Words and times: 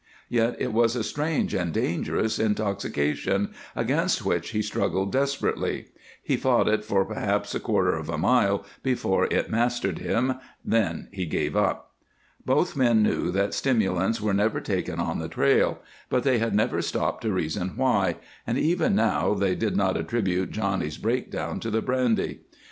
Yet 0.29 0.55
it 0.59 0.73
was 0.73 0.95
a 0.95 1.03
strange 1.03 1.53
and 1.53 1.71
dangerous 1.71 2.39
intoxication, 2.39 3.51
against 3.75 4.25
which 4.25 4.49
he 4.49 4.63
struggled 4.63 5.11
desperately. 5.11 5.89
He 6.23 6.37
fought 6.37 6.67
it 6.67 6.83
for 6.83 7.05
perhaps 7.05 7.53
a 7.53 7.59
quarter 7.59 7.93
of 7.93 8.09
a 8.09 8.17
mile 8.17 8.65
before 8.81 9.25
it 9.27 9.51
mastered 9.51 9.99
him; 9.99 10.39
then 10.65 11.07
he 11.11 11.27
gave 11.27 11.55
up. 11.55 11.91
Both 12.43 12.75
men 12.75 13.03
knew 13.03 13.29
that 13.29 13.53
stimulants 13.53 14.19
are 14.23 14.33
never 14.33 14.59
taken 14.59 14.99
on 14.99 15.19
the 15.19 15.29
trail, 15.29 15.83
but 16.09 16.23
they 16.23 16.39
had 16.39 16.55
never 16.55 16.81
stopped 16.81 17.21
to 17.21 17.31
reason 17.31 17.73
why, 17.75 18.15
and 18.47 18.57
even 18.57 18.95
now 18.95 19.35
they 19.35 19.53
did 19.53 19.77
not 19.77 19.97
attribute 19.97 20.49
Johnny's 20.49 20.97
breakdown 20.97 21.59
to 21.59 21.69
the 21.69 21.83
brandy. 21.83 22.39